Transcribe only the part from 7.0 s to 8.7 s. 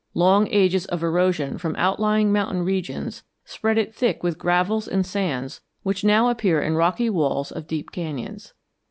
walls of deep canyons.